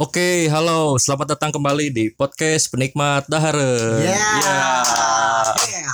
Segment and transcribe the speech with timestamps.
[0.00, 4.00] Oke, halo, selamat datang kembali di podcast penikmat Dahare.
[4.00, 4.16] Yeah.
[4.16, 4.64] Ya.
[5.60, 5.92] Yeah.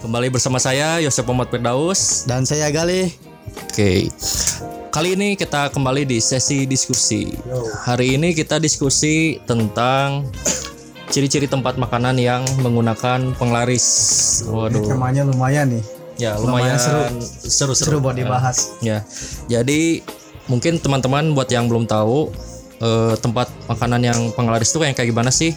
[0.00, 2.24] Kembali bersama saya Yosef Muhammad Firdaus.
[2.24, 3.12] Dan saya Gali.
[3.68, 4.08] Oke.
[4.88, 7.36] Kali ini kita kembali di sesi diskusi.
[7.84, 10.24] Hari ini kita diskusi tentang
[11.14, 13.86] ciri-ciri tempat makanan yang menggunakan penglaris.
[14.50, 14.82] Waduh.
[14.82, 15.84] Temanya lumayan nih.
[16.18, 17.02] Ya, lumayan lumayan seru.
[17.30, 17.72] seru.
[17.78, 18.74] Seru buat dibahas.
[18.82, 19.06] Ya,
[19.46, 20.02] jadi
[20.50, 22.34] mungkin teman-teman buat yang belum tahu
[22.82, 25.54] eh, tempat makanan yang penglaris itu kayak kayak gimana sih?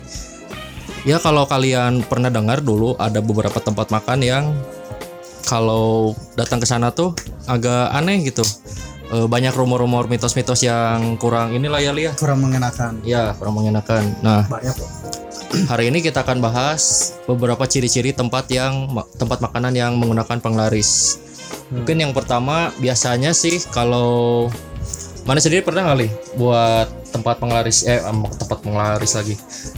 [1.09, 4.45] Ya kalau kalian pernah dengar dulu ada beberapa tempat makan yang
[5.47, 7.17] kalau datang ke sana tuh
[7.49, 8.45] agak aneh gitu.
[9.07, 12.11] Eh, banyak rumor-rumor mitos-mitos yang kurang inilah ya Lia.
[12.13, 13.01] Kurang mengenakan.
[13.07, 14.03] Ya, kurang mengenakan.
[14.19, 14.75] Nah, Banyak.
[15.67, 21.19] Hari ini kita akan bahas beberapa ciri-ciri tempat yang tempat makanan yang menggunakan penglaris.
[21.71, 24.47] Mungkin yang pertama biasanya sih kalau
[25.27, 26.07] mana sendiri pernah kali
[26.39, 29.35] buat tempat penglaris eh em, tempat penglaris lagi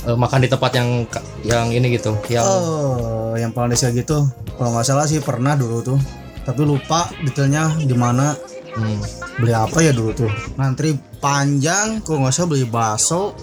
[0.07, 1.03] Eh, makan di tempat yang
[1.43, 4.23] yang ini gitu yang Oh, yang paling desa gitu.
[4.55, 5.99] Kalau nggak salah sih pernah dulu tuh.
[6.47, 8.31] Tapi lupa detailnya di mana
[8.79, 8.99] hmm,
[9.43, 10.31] beli apa ya dulu tuh.
[10.55, 13.35] Ngantri panjang, kalau nggak salah beli bakso,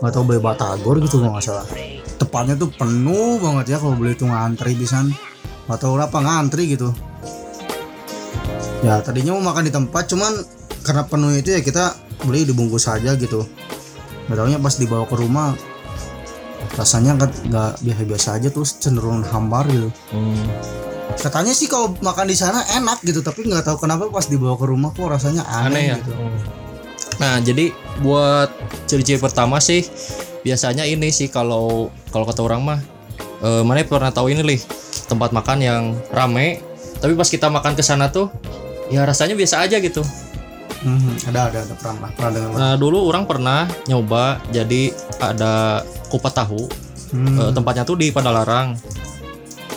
[0.00, 1.66] nggak tahu beli batagor gitu kalau nggak salah.
[2.16, 5.12] Tepatnya tuh penuh banget ya kalau beli itu ngantri pisan.
[5.66, 6.92] Nggak tahu apa ngantri gitu.
[8.84, 10.32] Ya tadinya mau makan di tempat, cuman
[10.84, 11.96] karena penuh itu ya kita
[12.28, 13.44] beli dibungkus saja gitu.
[14.28, 15.56] Nggak taunya pas dibawa ke rumah
[16.76, 20.44] rasanya nggak nggak biasa-biasa aja terus cenderung hambar gitu hmm,
[21.16, 24.66] katanya sih kalau makan di sana enak gitu tapi nggak tahu kenapa pas dibawa ke
[24.68, 26.65] rumah kok rasanya aneh, aneh ya gitu Hmm.
[27.16, 27.72] Nah jadi
[28.04, 28.52] buat
[28.84, 29.88] ciri-ciri pertama sih
[30.44, 32.80] biasanya ini sih kalau kalau kata orang mah
[33.42, 34.60] eh, mana pernah tahu ini lih?
[35.06, 36.60] Tempat makan yang rame
[36.98, 38.32] tapi pas kita makan ke sana tuh
[38.88, 40.02] ya rasanya biasa aja gitu.
[40.86, 42.50] Mhm, ada ada ada pernah pernah dengar.
[42.56, 46.66] Nah dulu orang pernah nyoba jadi ada kupat tahu
[47.14, 48.74] Hmm, Eh, tempatnya tuh di Padalarang.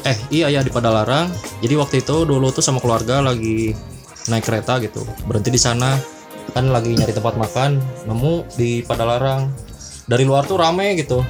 [0.02, 1.30] Eh iya ya di Padalarang.
[1.62, 3.70] Jadi waktu itu dulu tuh sama keluarga lagi
[4.30, 5.98] naik kereta gitu berhenti di sana
[6.50, 9.50] kan lagi nyari tempat makan nemu di Padalarang.
[10.06, 11.22] Dari luar tuh rame gitu.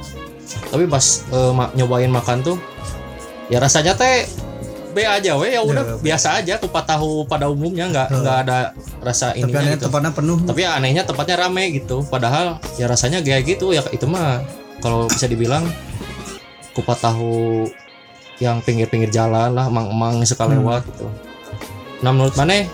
[0.66, 2.58] Tapi pas eh, ma- nyobain makan tuh
[3.48, 4.26] ya rasanya teh
[4.90, 8.58] B aja weh ya udah Ya, biasa aja kupat tahu pada umumnya nggak nggak ada
[9.00, 12.86] rasa tapi ininya aneh gitu tempatnya penuh tapi ya anehnya tempatnya rame gitu padahal ya
[12.86, 14.42] rasanya kayak gitu ya itu mah
[14.80, 15.62] kalau bisa dibilang
[16.74, 17.70] kupat tahu
[18.38, 20.58] yang pinggir-pinggir jalan lah emang-emang suka Hmm.
[20.58, 21.06] lewat gitu
[22.00, 22.66] nah menurut mana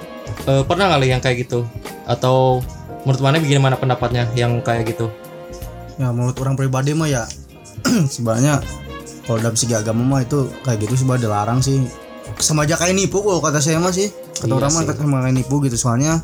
[0.46, 1.66] eh, pernah kali yang kayak gitu?
[2.06, 2.62] Atau
[3.03, 5.09] menurut mana bagaimana pendapatnya yang kayak gitu?
[5.96, 7.24] Ya menurut orang pribadi mah ya
[8.13, 8.59] sebenarnya
[9.24, 11.81] kalau dalam segi agama mah itu kayak gitu sebenarnya dilarang sih.
[12.38, 14.09] Sama aja kayak nipu kalau kata saya mah sih.
[14.12, 15.78] Kata Iya orang mah sama kayak nipu gitu.
[15.78, 16.19] Soalnya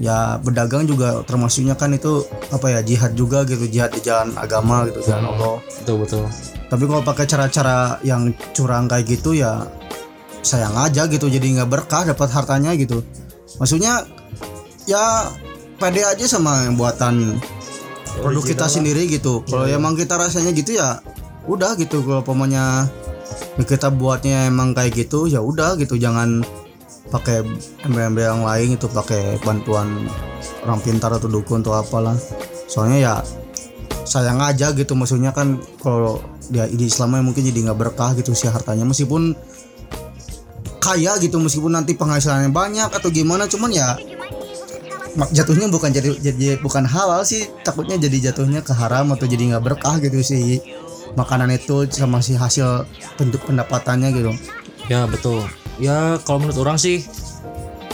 [0.00, 4.88] ya berdagang juga termasuknya kan itu apa ya jihad juga gitu jihad di jalan agama
[4.88, 5.32] gitu jalan Hmm.
[5.36, 5.54] Allah.
[5.80, 6.24] Betul betul.
[6.70, 9.68] Tapi kalau pakai cara-cara yang curang kayak gitu ya
[10.40, 13.04] sayang aja gitu jadi nggak berkah dapat hartanya gitu.
[13.60, 14.08] Maksudnya
[14.88, 15.28] ya
[15.80, 17.40] pede aja sama yang buatan
[18.20, 19.44] produk kita sendiri gitu.
[19.46, 19.80] Kalau Iya, iya.
[19.80, 21.00] emang kita rasanya gitu ya
[21.48, 22.04] udah gitu.
[22.04, 22.88] Kalau pokoknya
[23.60, 25.96] kita buatnya emang kayak gitu ya udah gitu.
[25.96, 26.42] Jangan
[27.10, 27.42] pakai
[27.82, 30.06] embel-embel yang lain itu pakai bantuan
[30.62, 32.14] orang pintar atau dukun atau apalah.
[32.70, 33.14] Soalnya ya
[34.04, 34.92] sayang aja gitu.
[34.94, 36.20] Maksudnya kan kalau
[36.50, 38.82] dia di Islamnya mungkin jadi nggak berkah gitu sih hartanya.
[38.82, 39.34] Meskipun
[40.80, 44.00] kaya gitu meskipun nanti penghasilannya banyak atau gimana cuman ya
[45.16, 49.64] jatuhnya bukan jadi jadi bukan halal sih takutnya jadi jatuhnya ke haram atau jadi nggak
[49.64, 50.62] berkah gitu sih.
[51.18, 52.86] Makanan itu sama si hasil
[53.18, 54.30] bentuk pendapatannya gitu.
[54.86, 55.42] Ya betul.
[55.82, 57.02] Ya kalau menurut orang sih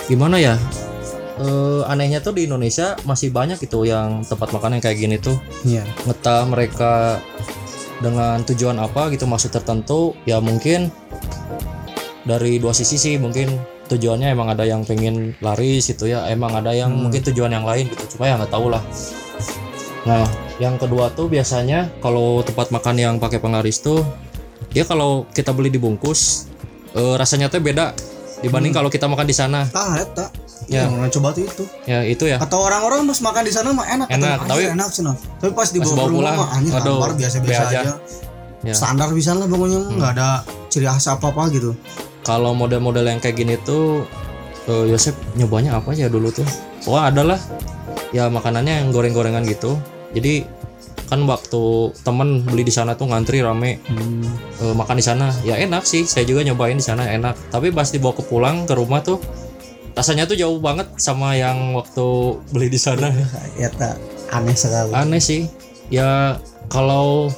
[0.05, 0.61] gimana ya?
[1.37, 5.37] Eh, anehnya tuh di Indonesia masih banyak gitu yang tempat makan yang kayak gini tuh.
[5.65, 5.85] Iya.
[6.05, 7.21] Entah mereka
[8.05, 10.93] dengan tujuan apa gitu maksud tertentu ya mungkin
[12.27, 13.55] dari dua sisi sih mungkin
[13.87, 17.07] tujuannya emang ada yang pengen laris gitu ya emang ada yang Hmm.
[17.07, 18.83] mungkin tujuan yang lain gitu cuma ya nggak tahu lah
[20.03, 20.27] nah
[20.59, 24.03] yang kedua tuh biasanya kalau tempat makan yang pakai penglaris tuh
[24.71, 26.51] ya kalau kita beli dibungkus
[26.93, 27.95] eh, rasanya tuh beda
[28.39, 30.27] dibanding kalau kita makan di sana ah eta
[30.67, 30.83] Ya.
[30.83, 33.87] ya orang coba tuh itu ya itu ya atau orang-orang pas makan di sana mah
[33.87, 35.03] enak Enak, tapi- "Anjir, enak sih
[35.39, 36.72] tapi pas dibawa ke rumah pulang, mah anjir
[37.15, 37.81] biasa-biasa aja.
[37.87, 37.93] aja,
[38.67, 38.75] Ya.
[38.75, 39.95] standar bisa lah pokoknya Hmm.
[39.95, 41.71] nggak ada ciri khas apa-apa gitu
[42.27, 44.03] kalau model-model yang kayak gini tuh
[44.67, 46.43] eh, Yosep nyobanya apa ya dulu tuh?
[46.91, 47.39] Wah adalah
[48.11, 49.78] ya makanannya yang goreng-gorengan gitu.
[50.11, 50.43] Jadi
[51.07, 54.27] kan waktu temen beli di sana tuh ngantri rame Hmm.
[54.59, 55.31] eh, makan di sana.
[55.47, 57.55] Ya enak sih saya juga nyobain di sana enak.
[57.55, 59.22] Tapi pas dibawa ke pulang ke rumah tuh
[59.95, 62.07] rasanya tuh jauh banget sama yang waktu
[62.51, 63.07] beli di sana.
[63.63, 64.03] Ya tak
[64.34, 64.91] aneh sekali.
[64.91, 65.47] Aneh sih.
[65.95, 67.31] Ya kalau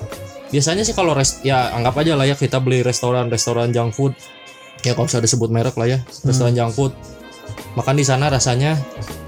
[0.49, 4.17] biasanya sih kalau rest ya anggap aja lah ya kita beli restoran restoran junk food
[4.87, 6.93] ya kalau bisa disebut merek lah ya restoran junk food
[7.75, 8.79] makan di sana rasanya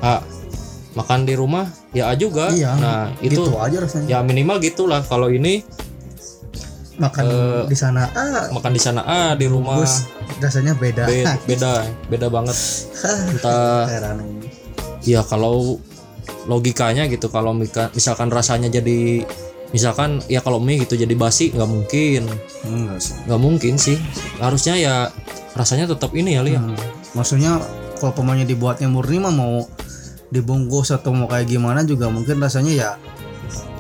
[0.00, 0.22] A
[0.94, 2.50] makan di rumah ya A juga.
[2.50, 4.06] Iya, nah itu gitu aja rasanya.
[4.10, 5.02] ya minimal gitulah.
[5.06, 5.62] Kalau ini
[7.00, 9.78] makan eh, di sana ah makan di sana A di rumah.
[9.78, 10.06] Bus
[10.42, 11.06] rasanya beda.
[11.06, 12.56] Be- beda beda banget.
[13.38, 13.86] Entah
[15.06, 15.78] ya kalau
[16.44, 19.24] logikanya gitu kalau misalkan rasanya jadi
[19.70, 22.26] misalkan ya kalau mie gitu jadi basi nggak mungkin.
[23.30, 23.94] Nggak mungkin sih.
[24.42, 24.94] Harusnya ya
[25.52, 26.76] rasanya tetap ini ya Lia Hmm.
[27.12, 27.58] maksudnya
[27.96, 29.66] kalau pemainnya dibuatnya murni mah mau
[30.28, 32.90] dibungkus atau mau kayak gimana juga mungkin rasanya ya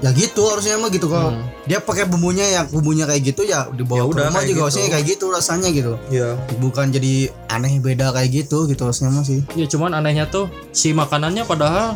[0.00, 1.06] ya gitu harusnya mah gitu.
[1.06, 1.44] Kalau Hmm.
[1.62, 4.60] dia pakai bumbunya yang bumbunya kayak gitu ya dibawa Ya udah, rumah juga gitu.
[4.66, 5.92] harusnya kayak gitu rasanya gitu.
[6.10, 7.12] Ya bukan jadi
[7.46, 9.44] aneh beda kayak gitu gitu harusnya mah sih.
[9.54, 11.94] Ya cuman anehnya tuh si makanannya padahal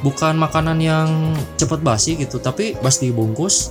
[0.00, 1.08] bukan makanan yang
[1.54, 3.70] cepat basi gitu tapi pas dibungkus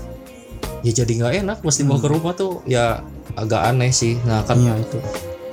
[0.80, 2.62] ya jadi nggak enak pas dibawa ke rumah tuh.
[2.64, 3.02] Ya
[3.36, 4.16] agak aneh sih.
[4.24, 4.98] Nah kan iya itu.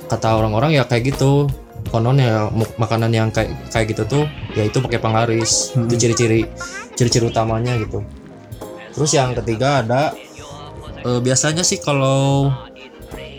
[0.03, 1.47] kata orang-orang ya kayak gitu.
[1.83, 5.85] Konon ya makanan yang kayak kayak gitu tuh ya itu pakai penglaris Hmm.
[5.85, 6.47] itu ciri-ciri
[6.93, 8.01] ciri-ciri utamanya gitu.
[8.91, 10.15] Terus yang ketiga ada
[10.99, 12.49] eh, biasanya sih kalau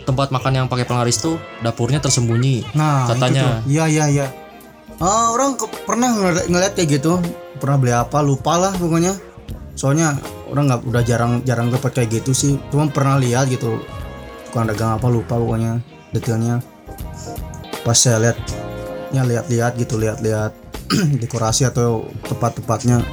[0.03, 3.65] tempat makan yang pakai penglaris tuh dapurnya tersembunyi nah Katanya.
[3.65, 4.27] iya iya iya.
[4.95, 7.17] Ah orang ke- pernah ngeliat, ngeliat kayak gitu.
[7.57, 9.17] Pernah beli apa lupa lah pokoknya.
[9.73, 10.15] Soalnya
[10.47, 12.55] orang nggak udah jarang jarang dapat kayak gitu sih.
[12.69, 13.81] Cuma pernah lihat gitu
[14.55, 15.83] tukang dagang apa lupa pokoknya
[16.15, 16.63] detailnya.
[17.83, 18.39] Pas saya lihat
[19.11, 20.55] ya lihat-lihat gitu lihat-lihat
[21.19, 23.03] dekorasi atau tempat-tempatnya.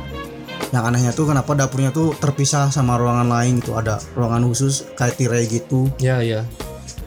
[0.70, 5.18] Yang anehnya tuh kenapa dapurnya tuh terpisah sama ruangan lain gitu ada ruangan khusus kayak
[5.18, 5.90] tirai gitu.
[5.98, 6.46] Ya ya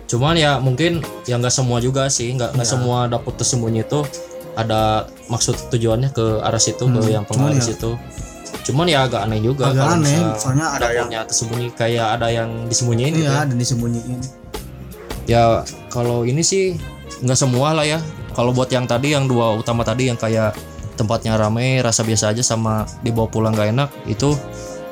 [0.06, 2.74] cuman ya mungkin ya nggak semua juga sih nggak nggak Ya.
[2.78, 4.06] semua dapur tersembunyi itu
[4.54, 7.92] ada maksud tujuannya ke arah situ ke Hmm, yang cuman penglaris ya- itu
[8.66, 13.14] cuman ya agak aneh juga agak aneh soalnya ada yang tersembunyi kayak ada yang disembunyiin
[13.14, 13.32] gitu ya.
[13.32, 14.20] iya dan disembunyiin.
[15.26, 15.44] Ya
[15.94, 16.78] kalau ini sih
[17.22, 18.02] nggak semua lah ya.
[18.34, 20.58] Kalau buat yang tadi yang dua utama tadi yang kayak
[21.00, 24.32] tempatnya rame rasa biasa aja sama dibawa pulang gak enak itu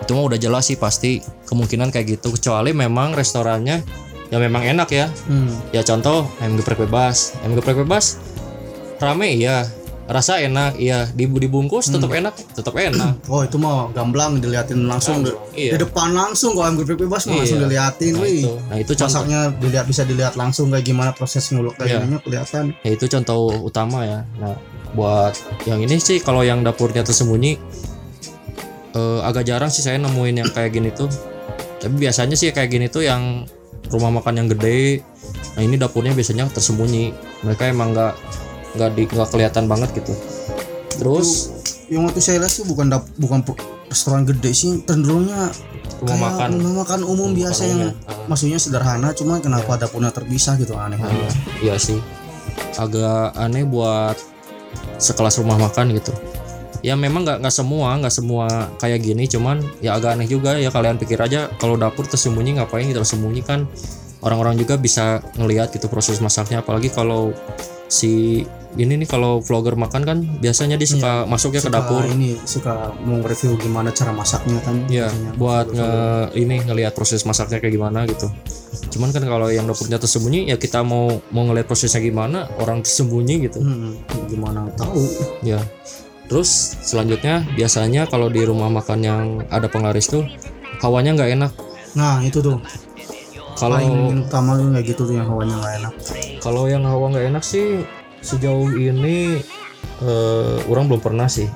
[0.03, 2.31] itu mah udah jelas sih pasti kemungkinan kayak gitu.
[2.33, 3.83] Kecuali memang restorannya
[4.31, 5.11] ya memang enak ya.
[5.27, 5.51] Hmm.
[5.75, 7.35] ya contoh ayam geprek bebas.
[7.43, 8.21] Ayam geprek bebas
[9.03, 9.67] rame iya
[10.03, 11.07] rasa enak iya.
[11.07, 13.23] Dibu- dibungkus tetap enak tetap enak.
[13.31, 15.73] Oh itu mah gamblang diliatin langsung di, iya.
[15.73, 17.65] di depan langsung kalau geprek bebas mah langsung Iya.
[17.65, 18.43] diliatin nah wih.
[18.43, 18.51] itu.
[18.67, 22.19] Nah itu Masaknya dilihat bisa dilihat langsung kayak gimana proses nguluk kayak Iya.
[22.19, 22.63] kelihatan.
[22.83, 24.19] ya itu contoh utama ya.
[24.37, 24.55] Nah
[24.93, 25.33] buat
[25.65, 27.57] yang ini sih kalau yang dapurnya tersembunyi
[28.93, 31.09] eh, agak jarang sih saya nemuin yang kayak gini tuh.
[31.79, 33.43] Tapi biasanya sih kayak gini tuh yang
[33.89, 35.01] rumah makan yang gede.
[35.55, 37.11] Nah ini dapurnya biasanya tersembunyi.
[37.43, 38.13] Mereka emang nggak
[38.73, 40.13] nggak di nggak kelihatan banget gitu.
[40.97, 41.49] Terus?
[41.89, 43.43] Yang waktu saya lihat sih bukan dap, bukan
[43.89, 45.53] restoran gede sih, cenderungnya
[46.01, 46.49] rumah makan.
[46.57, 48.25] rumah makan umum Rumah biasa makan yang umum, ah.
[48.25, 51.29] maksudnya sederhana, cuma kenapa dapurnya terpisah gitu aneh Nah, aja.
[51.61, 51.99] iya sih.
[52.79, 54.17] Agak aneh buat
[54.97, 56.13] sekelas rumah makan gitu.
[56.83, 60.67] Ya memang nggak nggak semua nggak semua kayak gini cuman ya agak aneh juga ya
[60.67, 63.69] kalian pikir aja kalau dapur tersembunyi ngapain gitu tersembunyi kan.
[64.23, 67.35] Orang-orang juga bisa ngelihat gitu proses masaknya apalagi kalau
[67.87, 72.01] si ini nih kalau vlogger makan kan biasanya dia suka masuknya ke Suka dapur.
[72.09, 72.73] ini suka
[73.05, 74.81] mau review gimana cara masaknya kan.
[74.89, 75.91] ya buat nge
[76.33, 78.33] ini ngelihat proses masaknya kayak gimana gitu.
[78.89, 83.35] Cuman kan kalau yang dapurnya tersembunyi ya kita mau mau ngelihat prosesnya gimana orang tersembunyi
[83.45, 83.61] gitu.
[83.61, 83.93] Hmm,
[84.25, 85.05] gimana tahu.
[85.45, 85.61] ya
[86.25, 86.49] terus
[86.81, 90.25] selanjutnya biasanya kalau di rumah makan yang ada penglaris tuh
[90.81, 91.51] hawanya nggak enak.
[91.93, 92.57] Nah itu tuh
[93.57, 95.93] kalau paling utama kayak gitu tuh yang hawanya nggak enak.
[96.41, 97.85] kalau yang hawa nggak enak sih
[98.23, 99.43] sejauh ini
[100.01, 101.47] eh, orang belum pernah sih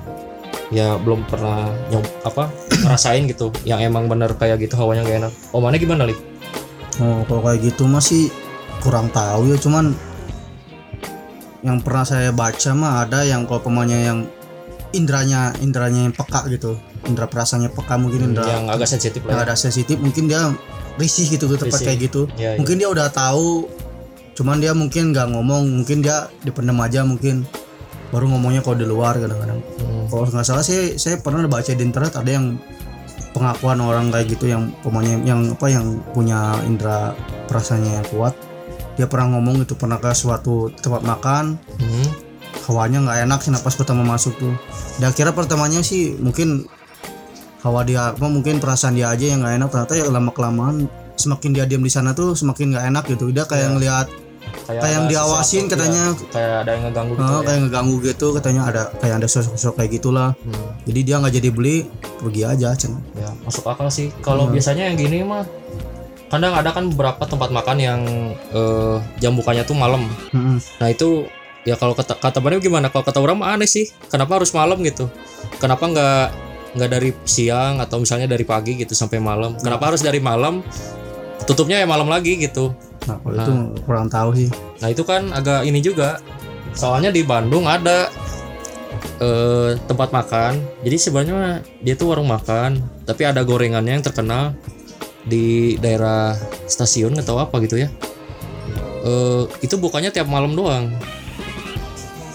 [0.68, 2.52] ya belum pernah nyob apa
[2.84, 6.16] ngerasain gitu yang emang bener kayak gitu hawanya nggak enak oh mana gimana li
[6.98, 8.26] Oh, kalau kayak gitu masih
[8.82, 9.94] kurang tahu ya, cuman
[11.62, 14.18] yang pernah saya baca mah ada yang kalau pemainnya yang
[14.90, 16.74] indranya indranya yang peka gitu,
[17.06, 19.54] indra perasaannya peka mungkin indra yang agak sensitif yang lah ya.
[19.54, 20.50] ada sensitif mungkin dia
[20.98, 21.86] risih gitu ke tempat Risih.
[21.86, 22.20] kayak gitu.
[22.34, 22.58] Ya, ya.
[22.58, 23.70] Mungkin dia udah tahu,
[24.34, 27.46] cuman dia mungkin nggak ngomong, mungkin dia dipendam aja mungkin
[28.08, 29.60] baru ngomongnya kalau di luar kadang-kadang.
[29.78, 30.04] Hmm.
[30.10, 32.58] Kalau nggak salah sih saya pernah baca di internet ada yang
[33.30, 37.12] pengakuan orang kayak gitu yang pemainnya yang apa yang punya indera
[37.46, 38.32] perasaannya yang kuat
[38.96, 42.08] dia pernah ngomong gitu pernah ke suatu tempat makan Hmm.
[42.66, 44.56] hawanya nggak enak sih napas pertama masuk tuh
[44.98, 46.66] dan akhirnya pertamanya sih mungkin
[47.68, 51.50] hawa dia apa mungkin perasaan dia aja yang nggak enak ternyata ya lama kelamaan semakin
[51.52, 53.74] dia diam di sana tuh semakin nggak enak gitu dia kayak Iya.
[53.76, 54.06] ngelihat
[54.64, 56.04] kayak yang ada diawasin sesuatu, katanya.
[56.08, 57.40] ya, kayak ada yang ngeganggu gitu ya.
[57.44, 61.48] kayak ngeganggu gitu katanya ada kayak ada sosok-sosok kayak gitulah Hmm, jadi dia nggak jadi
[61.52, 61.76] beli
[62.16, 64.54] pergi aja cen ya masuk akal sih kalau Hmm.
[64.56, 65.44] biasanya yang gini mah
[66.28, 68.00] kadang ada kan beberapa tempat makan yang
[68.52, 70.60] eh, jam bukanya tuh malam Mm-mm.
[70.76, 71.24] nah itu
[71.64, 75.08] ya kalau kata kata gimana kalau kata orang mah aneh sih kenapa harus malam gitu
[75.56, 80.20] kenapa nggak nggak dari siang atau misalnya dari pagi gitu sampai malam kenapa harus dari
[80.20, 80.60] malam
[81.48, 82.74] tutupnya ya malam lagi gitu
[83.08, 83.52] nah kalau itu
[83.88, 86.22] kurang tahu sih Nah itu kan agak ini juga.
[86.74, 88.06] Soalnya di Bandung ada
[89.18, 90.62] eh, tempat makan.
[90.86, 94.54] Jadi sebenarnya dia tuh warung makan, tapi ada gorengannya yang terkenal
[95.26, 96.38] di daerah
[96.70, 97.88] stasiun atau apa gitu ya.
[99.02, 100.94] Eh, itu bukannya tiap malam doang.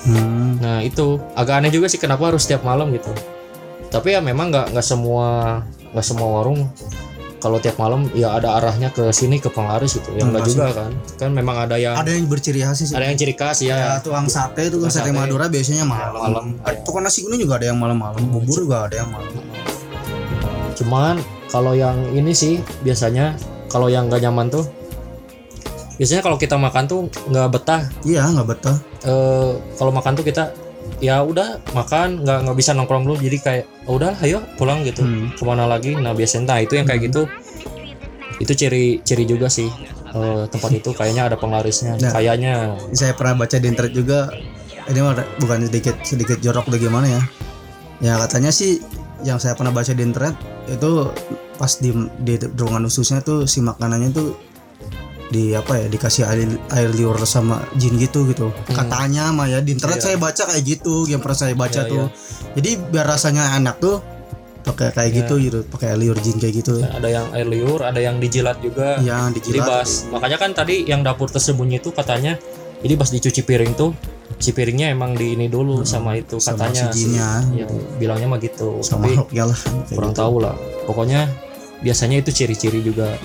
[0.04, 0.60] Hmm.
[0.60, 3.12] Nah itu agak aneh juga sih kenapa harus tiap malam gitu.
[3.94, 5.62] Tapi ya memang nggak nggak semua
[5.94, 6.66] nggak semua warung
[7.38, 10.16] kalau tiap malam ya ada arahnya ke sini ke penglaris gitu.
[10.16, 10.92] Yang enggak juga kan.
[11.20, 13.76] Kan memang ada yang ada yang berciri khas sih ada yang ciri khas ya.
[13.76, 15.20] ya tukang sate tukang Tukang sate sate.
[15.20, 16.46] Madura biasanya malam malam.
[16.64, 19.30] Ada- tukang nasi kuning juga ada yang malam-malam bubur juga ada yang malam
[20.74, 21.16] Cuman
[21.52, 23.38] kalau yang ini sih biasanya
[23.70, 24.66] kalau yang nggak nyaman tuh
[25.94, 27.82] biasanya kalau kita makan tuh nggak betah.
[28.02, 30.50] iya nggak betah Eh kalau makan tuh kita
[31.00, 33.20] ya udah makan nggak nggak bisa nongkrong dulu.
[33.20, 35.04] Jadi kayak "Oh, udah ayo pulang gitu.
[35.04, 35.32] Hmm.
[35.36, 35.96] ke mana lagi?
[35.96, 37.28] Nah biasanya entah itu yang kayak gitu.
[38.40, 39.68] Itu ciri ciri juga sih
[40.14, 40.90] eh, tempat itu.
[40.94, 42.14] Kayaknya ada penglarisnya Nah.
[42.14, 42.78] kayaknya.
[42.94, 44.30] saya pernah baca di internet juga
[44.84, 45.00] ini
[45.40, 47.22] bukan sedikit sedikit jorok bagaimana ya.
[48.04, 48.84] Ya katanya sih
[49.24, 50.36] yang saya pernah baca di internet
[50.68, 51.08] itu
[51.56, 54.36] pas di di ruangan khususnya tuh si makanannya tuh
[55.34, 58.54] di apa ya dikasih air, air liur sama jin gitu gitu.
[58.68, 60.06] Katanya mah ya di internet Iya.
[60.06, 62.06] saya baca kayak gitu yang pernah saya baca Iya, tuh.
[62.54, 63.98] jadi biar rasanya enak tuh
[64.64, 65.18] pakai kayak Iya.
[65.20, 66.80] gitu gitu pakai liur jin kayak gitu.
[66.80, 69.02] Ada yang air liur ada yang dijilat juga.
[69.02, 69.68] Yang Jadi dijilat.
[69.68, 72.38] Bas, makanya kan tadi yang dapur tersembunyi itu katanya
[72.80, 73.92] jadi pas dicuci piring tuh
[74.36, 77.30] si piringnya emang di ini dulu sama itu Hmm, sama katanya si jinnya.
[77.56, 77.66] ya,
[77.98, 78.80] bilangnya mah gitu.
[78.80, 79.60] Sama tapi ya lah
[79.90, 80.20] kurang gitu.
[80.20, 80.56] tahu lah.
[80.84, 81.28] Pokoknya
[81.80, 83.16] biasanya itu ciri-ciri juga.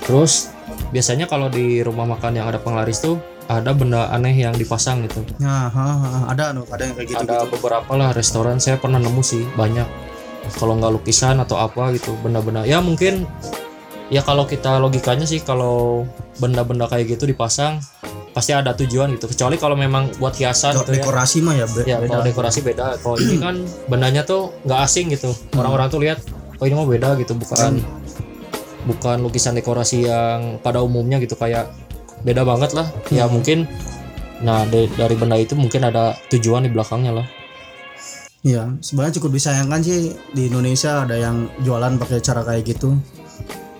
[0.00, 0.50] Terus
[0.90, 3.18] biasanya kalau di rumah makan yang ada penglaris tuh
[3.50, 5.26] ada benda aneh yang dipasang gitu.
[5.42, 7.18] Ya, ha, ha, ada no, ada yang kayak gitu.
[7.18, 9.86] ada beberapa lah restoran saya pernah nemu sih banyak.
[10.54, 12.62] Kalau nggak lukisan atau apa gitu benda-benda.
[12.62, 13.26] Ya mungkin
[14.10, 16.06] ya kalau kita logikanya sih kalau
[16.38, 17.82] benda-benda kayak gitu dipasang
[18.30, 19.26] pasti ada tujuan gitu.
[19.26, 21.02] Kecuali kalau memang buat hiasan gitu ya.
[21.02, 22.10] dekorasi mah ya, be- ya beda.
[22.14, 22.86] kalau dekorasi beda.
[23.02, 23.54] Kalau ini kan
[23.90, 25.34] bendanya tuh nggak asing gitu.
[25.58, 26.22] Orang-orang tuh lihat
[26.62, 27.82] oh ini mah beda gitu bukan
[28.88, 31.68] bukan lukisan dekorasi yang pada umumnya gitu kayak
[32.24, 33.68] beda banget lah ya mungkin
[34.40, 37.26] nah de- dari benda itu mungkin ada tujuan di belakangnya lah
[38.40, 42.96] Iya, sebenarnya cukup disayangkan sih di Indonesia ada yang jualan pakai cara kayak gitu.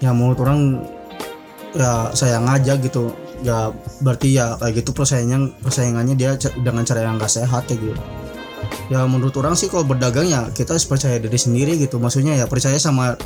[0.04, 0.84] Ya menurut orang
[1.72, 3.08] ya sayang aja gitu.
[3.40, 3.72] Ya
[4.04, 7.96] berarti ya kayak gitu persaingan persaingannya dia dengan cara yang gak sehat ya gitu.
[8.92, 11.96] Ya menurut orang sih kalau berdagang ya kita harus percaya diri sendiri gitu.
[11.96, 13.16] Maksudnya ya percaya sama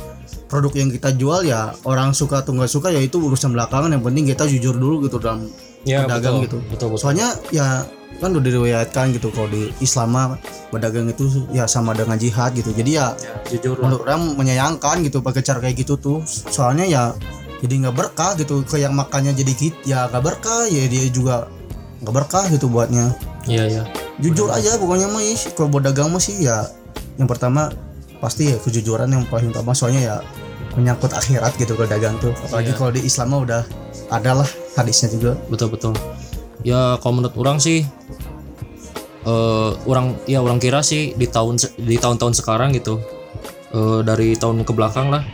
[0.45, 3.93] produk yang kita jual ya orang suka atau nggak suka ya itu urusan belakangan.
[3.93, 5.49] Yang penting kita jujur dulu gitu dalam
[5.85, 6.57] ya Pedagang betul, gitu.
[6.73, 7.01] betul betul.
[7.01, 7.85] Soalnya ya
[8.15, 10.39] kan udah diriwayatkan gitu kalau di Islam mah
[10.71, 12.71] pedagang itu ya sama dengan jihad gitu.
[12.71, 16.19] Jadi ya Ya, jujur menurut orang menyayangkan gitu pakai cara kayak gitu tuh.
[16.27, 17.03] Soalnya ya
[17.59, 21.49] jadi nggak berkah gitu ke yang makannya jadi kit ya nggak berkah ya dia juga
[22.01, 23.13] nggak berkah gitu buatnya.
[23.45, 23.83] Iya iya.
[24.21, 25.21] Jujur aja pokoknya mah
[25.53, 26.65] kalau buat dagang mah sih ya
[27.15, 27.71] yang pertama
[28.19, 30.15] pasti ya kejujuran yang paling utama soalnya ya
[30.75, 32.77] menyangkut akhirat gitu kalau dagang tuh apalagi Iya.
[32.77, 33.61] kalau di Islam mah udah
[34.11, 35.93] ada lah hadisnya juga betul betul
[36.61, 37.87] ya kalau menurut orang sih
[39.25, 43.01] eh orang ya orang kira sih di tahun di tahun-tahun sekarang gitu
[43.73, 45.25] eh dari tahun ke belakang lah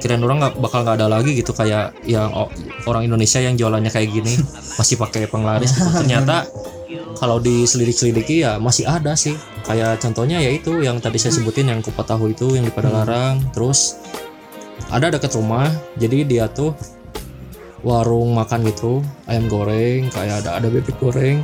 [0.00, 2.28] kirain orang nggak bakal nggak ada lagi gitu kayak yang
[2.84, 4.36] orang Indonesia yang jualannya kayak gini
[4.80, 5.90] masih pakai penglaris gitu.
[5.92, 6.48] ternyata
[7.24, 9.32] kalau diselidik-selidiki ya masih ada sih.
[9.64, 13.96] Kayak contohnya yaitu yang tadi saya sebutin yang kupat tahu itu yang di Padalarang terus
[14.92, 16.76] ada dekat rumah jadi dia tuh
[17.80, 21.40] warung makan gitu ayam goreng kayak ada ada bebek goreng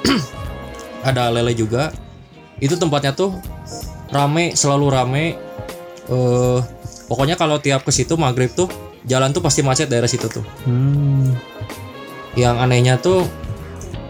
[1.08, 1.92] ada lele juga.
[2.56, 3.36] Itu tempatnya tuh
[4.08, 5.36] rame selalu rame.
[6.08, 6.58] Eh
[7.04, 8.72] pokoknya kalau tiap ke situ maghrib tuh
[9.04, 10.44] jalan tuh pasti macet daerah situ tuh.
[10.64, 11.36] Hmm.
[12.38, 13.26] yang anehnya tuh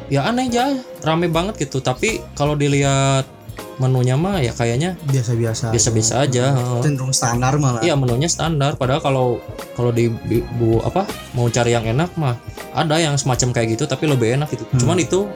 [0.09, 1.81] ya aneh aja rame banget gitu.
[1.81, 3.29] Tapi kalau dilihat
[3.79, 6.51] menunya mah ya kayaknya biasa-biasa biasa-biasa aja
[6.83, 7.79] cenderung standar malah.
[7.83, 8.75] Iya menunya standar.
[8.75, 9.27] Padahal kalau
[9.79, 11.07] kalau di, di- bu apa
[11.39, 12.35] mau cari yang enak mah
[12.75, 14.67] ada yang semacam kayak gitu tapi lebih enak gitu.
[14.83, 15.31] Cuman itu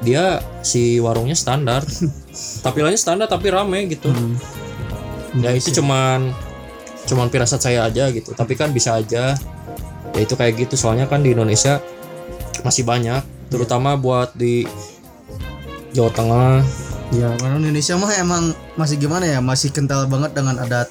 [0.00, 1.84] dia si warungnya standar.
[2.64, 4.08] Tampilannya standar tapi rame gitu.
[4.08, 4.36] Hmm.
[5.42, 6.30] ya itu cuman
[7.04, 8.32] cuman firasat saya aja gitu.
[8.32, 9.36] Tapi kan bisa aja
[10.14, 10.80] ya itu kayak gitu.
[10.80, 11.84] Soalnya kan di Indonesia
[12.64, 14.66] masih banyak terutama buat di
[15.94, 16.52] Jawa Tengah
[17.14, 18.42] Ya, karena Indonesia mah emang
[18.74, 20.90] masih gimana ya, masih kental banget dengan adat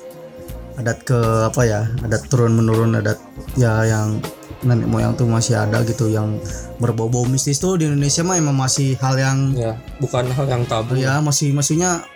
[0.79, 3.19] adat ke apa ya, adat turun menurun adat
[3.59, 4.23] ya yang
[4.63, 6.39] nenek moyang tuh masih ada gitu yang
[6.79, 10.95] berbau-bau mistis tuh di Indonesia mah emang masih hal yang ya bukan hal yang tabu
[10.95, 12.07] ya masih maksudnya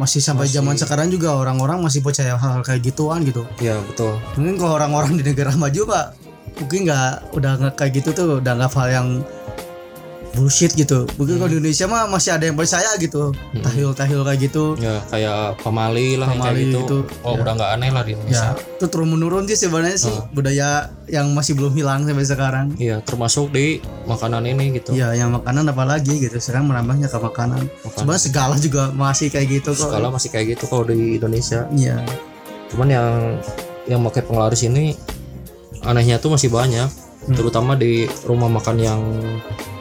[0.00, 0.56] masih sampai Masih.
[0.58, 3.46] zaman sekarang juga orang-orang masih percaya hal-hal kayak gituan gitu.
[3.62, 6.06] ya betul Mungkin kalau orang-orang di negara maju pak
[6.58, 9.08] mungkin nggak udah nggak kayak gitu tuh udah nggak hal yang
[10.30, 11.10] bullshit gitu.
[11.18, 13.34] Mungkin kalau di Indonesia mah masih ada yang percaya gitu.
[13.34, 13.62] Hmm.
[13.62, 14.64] Tahil-tahil kayak gitu.
[14.78, 17.42] ya kayak pamali lah yang kayak gitu itu, oh ya.
[17.42, 20.24] udah nggak aneh lah di Indonesia Ya, itu turun menurun sih sebenarnya sih Oh.
[20.30, 22.66] budaya yang masih belum hilang sampai sekarang.
[22.78, 24.94] Iya, termasuk di makanan ini gitu.
[24.94, 26.38] Ya, yang makanan apalagi gitu.
[26.38, 27.66] Sekarang menambahnya ke makanan.
[27.66, 27.96] Makanan.
[27.98, 29.90] Sebenarnya segala juga masih kayak gitu kok.
[29.90, 31.66] Skala masih kayak gitu kalau di Indonesia.
[31.70, 31.98] Iya.
[32.70, 33.08] Cuman yang
[33.90, 34.94] yang pakai penglaris ini
[35.82, 36.86] anehnya tuh masih banyak,
[37.20, 37.34] Hmm.
[37.34, 39.00] terutama di rumah makan yang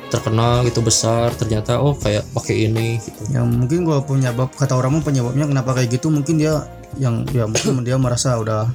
[0.10, 3.22] terkenal gitu besar ternyata oh kayak pakai ini gitu.
[3.30, 6.66] Ya mungkin gua punya bab kata orang penyebabnya kenapa kayak gitu mungkin dia
[6.98, 8.66] yang ya mungkin dia merasa udah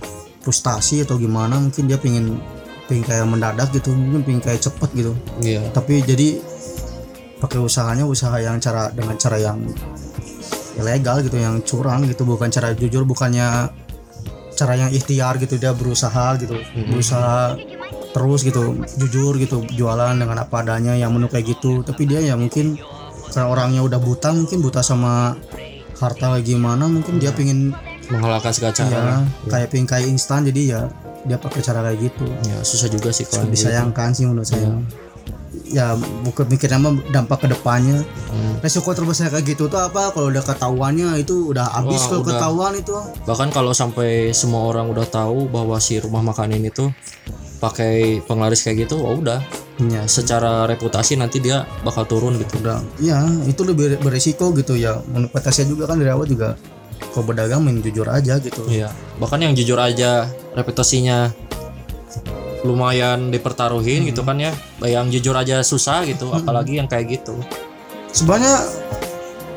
[0.40, 2.38] frustasi atau gimana mungkin dia pingin
[2.86, 5.12] pingin kayak mendadak gitu mungkin pingin kayak cepet gitu
[5.42, 5.72] Iya.
[5.72, 6.38] tapi jadi
[7.40, 9.58] pakai usahanya usaha yang cara dengan cara yang
[10.76, 13.72] ilegal gitu yang curang gitu bukan cara jujur bukannya
[14.54, 16.54] cara yang ikhtiar gitu dia berusaha gitu
[16.86, 17.58] berusaha
[18.14, 21.82] terus gitu jujur gitu jualan dengan apa adanya yang menu kayak gitu.
[21.82, 22.78] Tapi dia ya mungkin
[23.28, 25.34] karena orangnya udah buta mungkin buta sama
[25.98, 28.90] harta kayak gimana mungkin dia pingin Menghalalkan segala cara.
[28.92, 29.16] ya
[29.48, 30.80] kayak pingin kayak instan jadi ya
[31.24, 32.28] dia pakai cara kayak gitu.
[32.44, 33.56] Ya, susah juga sih kalau yang gitu.
[33.64, 34.68] disayangkan sih menurut saya.
[35.64, 38.58] Ya bukan mikirnya mah dampak ke depannya Hmm.
[38.60, 40.12] resiko terbesar kayak gitu tuh apa?
[40.12, 42.92] Kalau udah ketahuannya itu udah habis kalau ketahuan itu.
[43.24, 46.90] Bahkan kalau sampai semua orang udah tahu bahwa si rumah makan ini tuh
[47.58, 49.42] pakai penglaris kayak gitu, oh udah
[49.90, 52.62] ya secara reputasi nanti dia bakal turun gitu.
[52.62, 56.54] udah ya itu lebih beresiko gitu ya menurut saya juga kan dari awal juga
[57.10, 58.94] kalau berdagang main jujur aja gitu Iya.
[59.18, 61.34] Bahkan yang jujur aja reputasinya
[62.62, 64.54] lumayan dipertaruhin gitu kan ya.
[64.82, 67.34] Yang jujur aja susah gitu, apalagi yang kayak gitu.
[68.14, 68.62] sebenarnya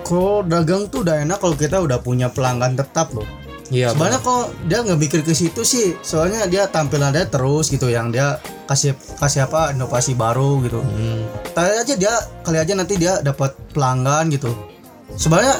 [0.02, 3.28] kalau dagang tuh udah enak kalau kita udah punya pelanggan tetap loh
[3.67, 3.91] Iya.
[3.91, 5.95] sebenarnya kok dia nggak mikir ke situ sih.
[5.99, 10.80] Soalnya dia tampilannya terus gitu yang dia kasih kasih apa inovasi baru gitu.
[10.80, 14.51] Hmm, kali aja dia kali aja nanti dia dapat pelanggan gitu.
[15.15, 15.56] Sebenarnya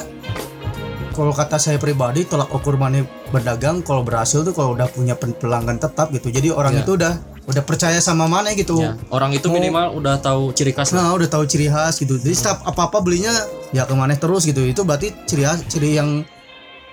[1.12, 3.02] kalau kata saya pribadi tolak ukur mana
[3.34, 6.30] berdagang kalau berhasil tuh kalau udah punya pelanggan tetap gitu.
[6.30, 6.82] Jadi orang Iya.
[6.86, 7.14] itu udah
[7.48, 8.78] udah percaya sama mana gitu.
[8.78, 8.94] Ya.
[9.10, 12.20] Orang itu minimal udah tahu ciri khas nah udah tahu ciri khas gitu.
[12.20, 13.32] Jadi setiap apa apa belinya
[13.72, 14.62] ya ke mana terus gitu.
[14.62, 16.22] Itu berarti ciri khas ciri yang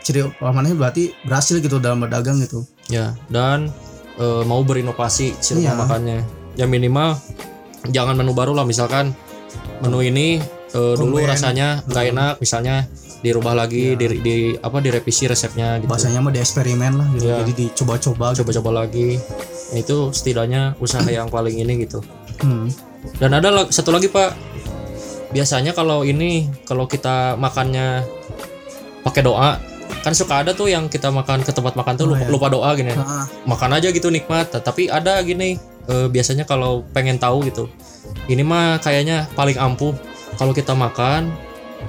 [0.06, 3.74] ciri mana berarti berhasil gitu dalam berdagang gitu Ya, dan
[4.16, 5.74] eh, mau berinovasi si rumah Iya.
[5.76, 6.20] makannya.
[6.54, 7.18] Ya minimal
[7.88, 9.18] jangan menu baru lah misalkan
[9.80, 10.38] menu ini
[10.72, 12.86] eh, dulu rasanya nggak enak misalnya
[13.20, 15.90] dirubah lagi di, di apa direvisi resepnya gitu.
[15.90, 17.36] bahasanya mah di eksperimen lah gitu Iya.
[17.42, 18.46] jadi dicoba-coba gitu.
[18.46, 19.18] Coba-coba lagi.
[19.66, 22.06] Nah, itu setidaknya usaha yang paling ini gitu.
[22.40, 22.70] Hmm.
[23.18, 24.30] Dan ada satu lagi Pak.
[25.32, 28.06] Biasanya kalau ini kalau kita makannya
[29.02, 29.58] pakai doa,
[30.04, 32.32] kan suka ada tuh yang kita makan ke tempat makan tuh Oh, lupa, iya.
[32.32, 32.94] lupa doa gini.
[32.94, 34.52] Ah, Makan aja gitu nikmat.
[34.52, 37.70] Tapi ada gini eh, biasanya kalau pengen tahu gitu.
[38.30, 39.94] Ini mah kayaknya paling ampuh
[40.38, 41.34] kalau kita makan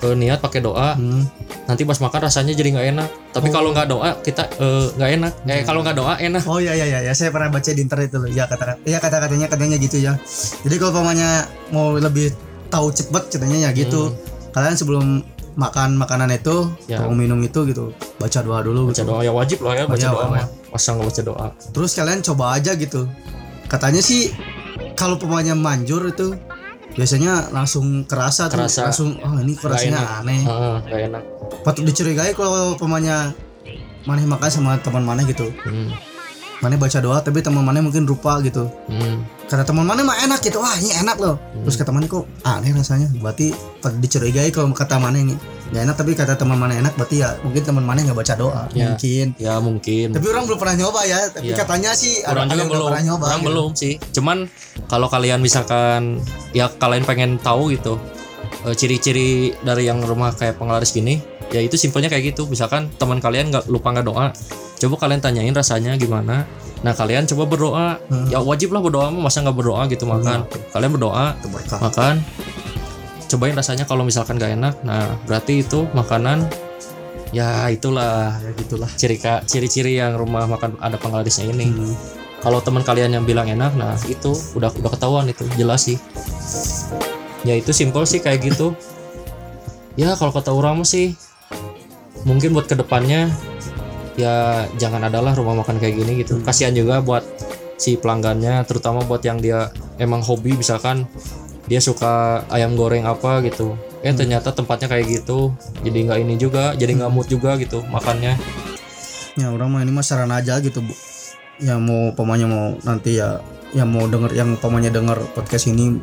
[0.00, 1.22] eh, niat pakai doa, hmm.
[1.68, 3.08] nanti pas makan rasanya jadi nggak enak.
[3.32, 5.32] Tapi kalau nggak doa kita eh, nggak enak.
[5.48, 6.42] Eh kalau nggak doa enak.
[6.48, 8.30] Oh iya iya iya ya, saya pernah baca di internet itu loh.
[8.32, 10.16] Ya kata ya kata katanya katanya gitu ya.
[10.64, 12.32] Jadi kalau pamannya mau lebih
[12.72, 14.12] tahu cepet ceritanya ya gitu.
[14.56, 15.20] Kalian sebelum
[15.56, 17.00] makan makanan itu, Ya.
[17.00, 19.08] mau minum itu gitu, baca doa dulu Baca gitu.
[19.08, 20.46] doa ya wajib lah ya baca Iya, doa mah.
[20.68, 21.46] Masa nggak baca doa?
[21.72, 23.08] Terus kalian coba aja gitu.
[23.66, 24.30] Katanya sih
[24.92, 26.36] kalau pamannya manjur itu
[26.92, 28.84] biasanya langsung kerasa, tuh, Kerasa.
[28.84, 30.20] langsung oh ini kerasanya enak.
[30.22, 30.40] aneh.
[30.42, 31.22] Heeh, nggak enak.
[31.60, 33.32] Patut dicurigai kalau pamannya
[34.04, 35.48] maneh makan sama teman maneh gitu.
[35.62, 35.90] Hmm.
[36.56, 38.66] Maneh baca doa tapi teman maneh mungkin lupa gitu.
[38.88, 39.24] Hmm.
[39.46, 42.74] kata teman mana mah enak gitu wah ini enak loh terus kata mana kok aneh
[42.74, 43.54] rasanya berarti
[43.94, 45.38] dicurigai kalau kata mana ini
[45.70, 48.62] nggak enak tapi kata teman mana enak berarti ya mungkin teman mana nggak baca doa
[48.72, 48.90] Ya.
[48.90, 50.10] mungkin Ya mungkin.
[50.10, 51.56] tapi orang belum pernah nyoba ya tapi Iya.
[51.56, 53.46] katanya sih orang juga belum pernah nyoba orang gitu.
[53.46, 54.38] belum sih cuman
[54.84, 56.18] kalau kalian misalkan
[56.50, 58.02] ya kalian pengen tahu gitu
[58.66, 62.50] eh, ciri-ciri dari yang rumah kayak penglaris gini ya itu simpelnya kayak gitu.
[62.50, 64.32] Misalkan teman kalian nggak lupa nggak doa
[64.76, 66.44] coba kalian tanyain rasanya gimana.
[66.84, 67.88] Nah kalian coba berdoa.
[68.12, 68.28] Hmm.
[68.28, 70.44] ya wajib lah berdoa masa nggak berdoa gitu makan.
[70.72, 71.34] Kalian berdoa
[71.80, 72.20] makan.
[73.26, 74.74] Cobain rasanya kalau misalkan nggak enak.
[74.84, 76.46] Nah berarti itu makanan
[77.34, 78.90] ya itulah ya gitulah.
[78.94, 81.72] ciri ciri-ciri yang rumah makan ada penglarisnya ini.
[81.72, 81.96] Hmm.
[82.36, 85.42] kalau teman kalian yang bilang enak nah itu udah udah ketahuan itu.
[85.56, 85.98] Jelas sih.
[87.42, 88.76] Ya itu simpel sih kayak gitu.
[89.96, 91.16] Ya kalau kata orang sih
[92.26, 93.30] mungkin buat ke depannya
[94.18, 96.42] ya jangan adalah rumah makan kayak gini gitu.
[96.42, 97.22] Kasihan juga buat
[97.78, 99.70] si pelanggannya terutama buat yang dia
[100.02, 101.06] emang hobi misalkan
[101.70, 103.78] dia suka ayam goreng apa gitu.
[104.02, 105.54] Eh ternyata tempatnya kayak gitu
[105.86, 108.34] jadi nggak ini juga jadi nggak mood juga gitu makannya.
[109.36, 110.94] Ya orang mah ini mah saran aja gitu bu.
[111.62, 113.40] Ya mau pemanya mau nanti ya
[113.76, 116.00] yang mau denger yang pemanya denger podcast ini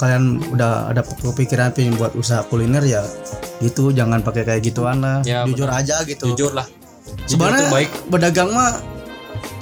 [0.00, 3.04] kalian udah ada kepikiran pengen buat usaha kuliner ya
[3.60, 5.20] itu jangan pakai kayak gituan lah.
[5.28, 6.32] Ya, jujur aja gitu.
[6.32, 6.64] Jujur lah.
[7.28, 7.90] Sebenarnya baik.
[8.08, 8.80] berdagang mah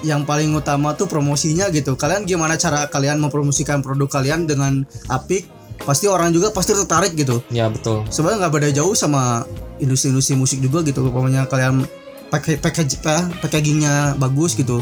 [0.07, 1.99] yang paling utama tuh promosinya gitu.
[1.99, 5.51] Kalian gimana cara kalian mempromosikan produk kalian dengan apik
[5.83, 7.43] pasti orang juga pasti tertarik gitu.
[7.51, 8.07] Ya betul.
[8.07, 9.43] Sebenarnya nggak beda jauh sama
[9.83, 11.03] industri-industri musik juga gitu.
[11.11, 11.83] Pokoknya kalian
[12.31, 13.03] pakai package
[13.43, 14.79] packagingnya bagus gitu.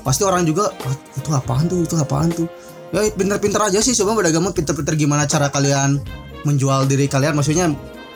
[0.00, 1.84] Pasti orang juga "Wah, itu apaan tuh?
[1.84, 2.48] Itu apaan tuh
[2.94, 6.00] ya pinter-pinter aja sih coba berdagang mah pinter-pinter gimana cara kalian
[6.46, 7.72] menjual diri kalian maksudnya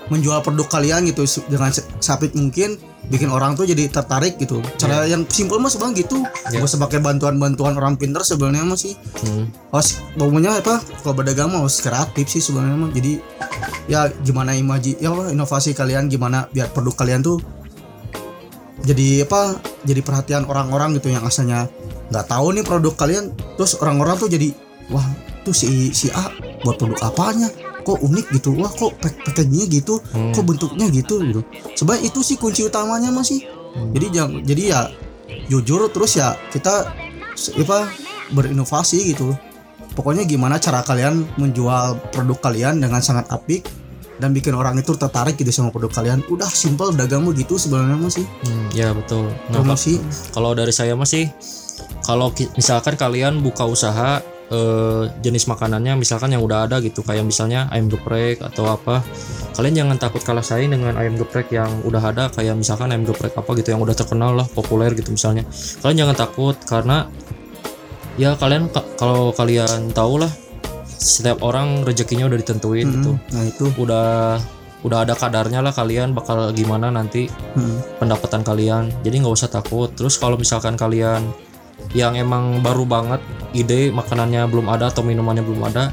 [0.08, 1.70] menjual produk kalian gitu dengan
[2.02, 2.76] sapit mungkin
[3.08, 4.62] bikin orang tuh jadi tertarik gitu.
[4.78, 6.22] Cara yang simpel mah sebenarnya gitu.
[6.52, 6.62] Ya.
[6.62, 8.94] gak pakai bantuan-bantuan orang pinter sebenarnya mah sih.
[9.24, 9.50] Hmm.
[9.74, 10.84] harus pokoknya apa?
[11.02, 12.90] Kalau berdagang mah harus kreatif sih sebenarnya mah.
[12.94, 13.12] Jadi
[13.90, 17.42] ya gimana imaji ya apa, inovasi kalian gimana biar produk kalian tuh
[18.82, 21.70] jadi apa jadi perhatian orang-orang gitu yang asalnya
[22.12, 23.32] nggak tahu nih produk kalian.
[23.56, 24.52] Terus orang-orang tuh jadi
[24.92, 25.04] wah
[25.42, 26.28] tuh si si A
[26.62, 27.48] buat produk apanya?
[27.82, 28.54] Kok unik gitu?
[28.60, 29.98] Wah kok pack packagingnya gitu?
[30.12, 30.30] Hmm.
[30.30, 31.18] kok bentuknya gitu?
[31.18, 31.40] Gitu.
[31.74, 33.42] Sebenarnya itu sih kunci utamanya masih
[33.96, 34.80] jadi jangan jadi ya
[35.48, 36.92] jujur terus ya kita
[37.58, 37.78] apa
[38.32, 39.32] berinovasi gitu.
[39.92, 43.68] Pokoknya gimana cara kalian menjual produk kalian dengan sangat apik
[44.16, 46.24] dan bikin orang itu tertarik gitu sama produk kalian.
[46.32, 49.28] Udah simple dagangmu gitu sebenarnya masih Hmm, ya betul.
[49.28, 50.00] Nah, promosi
[50.32, 51.28] kalau dari saya masih
[52.02, 57.70] kalau misalkan kalian buka usaha eh, jenis makanannya misalkan yang udah ada gitu kayak misalnya
[57.70, 59.00] ayam geprek atau apa
[59.52, 63.32] kalian jangan takut kalah saing dengan ayam geprek yang udah ada kayak misalkan ayam geprek
[63.32, 65.44] apa gitu yang udah terkenal lah populer gitu misalnya.
[65.80, 67.04] Kalian jangan takut karena
[68.20, 70.32] ya kalian ka- kalau kalian tahu lah
[70.86, 72.94] setiap orang rezekinya udah ditentuin Mm-mm.
[72.96, 73.12] gitu.
[73.32, 73.64] Nah itu.
[73.76, 74.08] Udah
[74.82, 78.00] udah ada kadarnya lah kalian bakal gimana nanti Mm.
[78.00, 78.88] pendapatan kalian.
[79.04, 79.92] Jadi nggak usah takut.
[79.92, 81.28] Terus kalau misalkan kalian
[81.92, 83.20] yang emang baru banget
[83.52, 85.92] ide makanannya belum ada atau minumannya belum ada.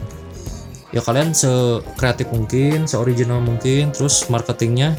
[0.89, 4.97] Ya kalian sekreatif mungkin seoriginal mungkin terus marketingnya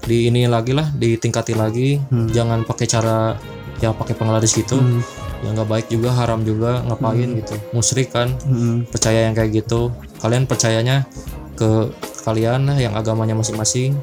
[0.00, 2.00] di ini lagi lah ditingkati lagi.
[2.08, 2.30] Hmm.
[2.32, 3.36] jangan pakai cara
[3.80, 4.76] yang pakai penglaris gitu.
[4.76, 5.00] Mm.
[5.40, 7.56] yang nggak baik juga haram juga ngapain gitu.
[7.72, 8.36] Musrik kan?
[8.44, 8.88] Mm.
[8.92, 9.88] percaya yang kayak gitu.
[10.20, 11.08] Kalian percayanya
[11.56, 11.88] ke
[12.24, 13.96] kalian yang agamanya masing-masing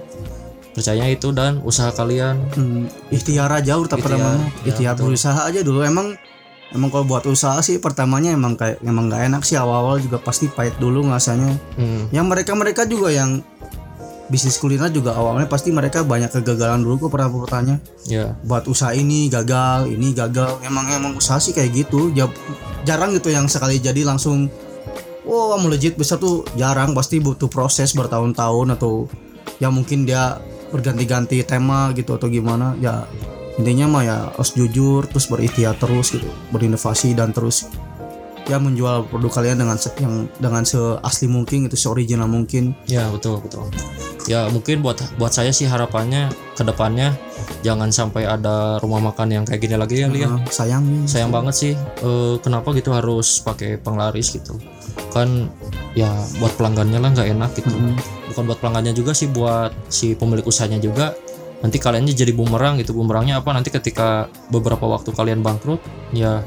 [0.77, 1.57] percayanya itu dan.
[1.65, 2.37] Usaha kalian.
[2.53, 5.09] Hmm, ikhtiar aja udah pertama ya, ikhtiar betul.
[5.09, 5.81] berusaha aja dulu.
[5.81, 6.13] Emang
[6.69, 9.57] emang kalau buat usaha sih pertamanya emang kayak emang nggak enak sih.
[9.57, 13.41] Awal-awal juga pasti pahit dulu ngasanya Hmm, yang mereka mereka juga yang
[14.27, 17.75] bisnis kuliner juga awalnya pasti mereka banyak kegagalan dulu kok pernah bertanya.
[18.05, 18.35] Ya.
[18.43, 20.61] Buat usaha ini gagal ini gagal.
[20.61, 22.11] Emang emang usaha sih kayak gitu.
[22.13, 22.29] Ja-
[22.83, 24.51] jarang gitu yang sekali jadi langsung
[25.23, 26.43] wah melejit besar tuh.
[26.53, 29.07] Jarang pasti butuh proses bertahun-tahun atau
[29.63, 30.37] ya mungkin dia
[30.69, 33.07] berganti-ganti tema gitu atau gimana ya
[33.57, 37.65] intinya mah ya harus jujur terus berikhtiar terus gitu berinovasi dan terus
[38.47, 42.71] ya menjual produk kalian dengan se- yang dengan seasli mungkin gitu seoriginal mungkin.
[42.87, 43.67] Ya betul betul.
[44.27, 47.15] Ya mungkin buat buat saya sih harapannya ke depannya
[47.63, 50.27] jangan sampai ada rumah makan yang kayak gini lagi ya Lia.
[50.31, 54.55] Nah, sayangnya sayang banget sih eh, kenapa gitu harus pakai penglaris gitu.
[55.11, 55.51] Kan
[55.95, 57.71] ya buat pelanggannya lah nggak enak gitu.
[57.71, 57.95] Mm.
[58.27, 61.15] Bukan buat pelanggannya juga sih buat si pemilik usahanya juga.
[61.57, 62.93] Nanti kaliannya jadi bumerang gitu.
[62.93, 63.49] Bumerangnya apa?
[63.55, 65.81] Nanti ketika beberapa waktu kalian bangkrut
[66.13, 66.45] ya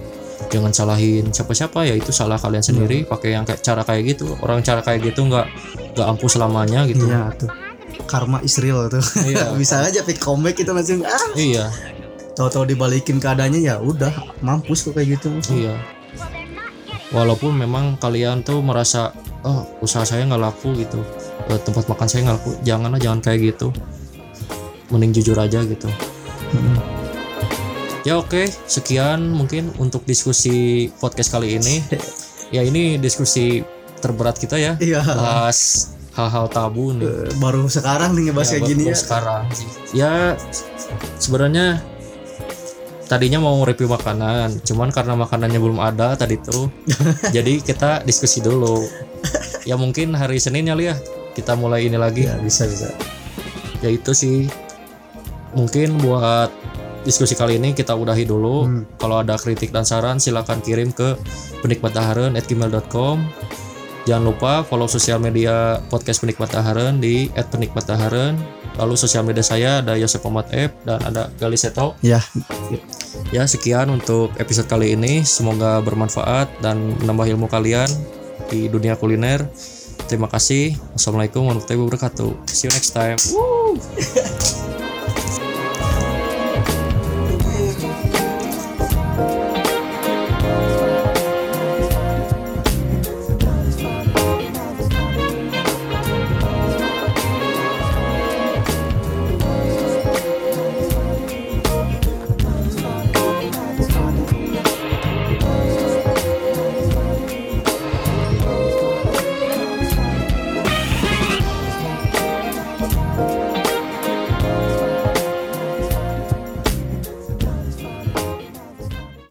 [0.49, 1.95] jangan salahin siapa-siapa ya.
[1.99, 3.09] Itu salah kalian sendiri.
[3.09, 4.39] Pakai yang kayak cara kayak gitu.
[4.39, 5.47] Orang cara kayak gitu nggak
[5.99, 7.11] nggak ampuh selamanya gitu.
[7.11, 7.51] Iya tuh.
[8.07, 9.03] Karma is real tuh.
[9.27, 9.51] Iya.
[9.61, 11.29] bisa aja pick comeback itu langsung ah.
[11.35, 11.67] Iya.
[12.39, 14.15] Tahu-tahu dibalikin keadaannya ya udah
[14.47, 15.35] mampus kok kayak gitu.
[15.51, 15.75] Iya.
[17.11, 19.11] Walaupun memang kalian tuh merasa
[19.43, 21.01] oh usaha saya nggak laku gitu
[21.49, 23.73] Eh, tempat makan saya nggak laku janganlah jangan kayak gitu
[24.91, 25.89] mending jujur aja gitu
[26.51, 26.83] Mm.
[28.03, 31.79] Ya oke, sekian mungkin untuk diskusi podcast kali ini.
[32.51, 33.63] Ya ini diskusi
[34.03, 37.07] terberat kita ya, iya bahas hal-hal tabu nih.
[37.07, 39.43] Eh, baru sekarang nih ngebahas Ya, kayak gini ya sekarang.
[39.95, 40.13] Ya
[41.23, 41.79] sebenarnya
[43.07, 46.75] tadinya mau review makanan, cuman karena makanannya belum ada tadi tuh,
[47.39, 48.83] jadi kita diskusi dulu.
[49.63, 50.99] Ya mungkin hari Senin ya Lia,
[51.33, 52.27] kita mulai ini lagi.
[52.27, 52.91] ya bisa bisa
[53.81, 54.51] Ya itu sih.
[55.51, 56.47] mungkin buat
[57.03, 58.69] diskusi kali ini kita udahi dulu.
[58.71, 58.83] Hmm.
[59.03, 61.19] Kalau ada kritik dan saran silakan kirim ke
[61.65, 63.17] penikmat gmail.com.
[64.09, 68.39] Jangan lupa follow sosial media podcast penikmat Taharen di @penikmataharen.
[68.79, 71.99] Lalu sosial media saya ada Yosef Muhammad F dan ada Galiseto.
[72.01, 72.23] Ya,
[73.29, 75.21] Ya sekian untuk episode kali ini.
[75.27, 77.91] Semoga bermanfaat dan menambah ilmu kalian
[78.49, 79.45] di dunia kuliner.
[80.09, 80.79] Terima kasih.
[80.97, 82.31] Wassalamualaikum warahmatullahi wabarakatuh.
[82.49, 83.19] See you next time.